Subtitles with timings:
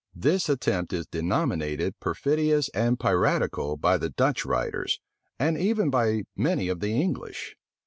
[0.15, 4.99] This attempt is denominated perfidious and piratical by the Dutch writers,
[5.37, 7.55] and even by many of the English.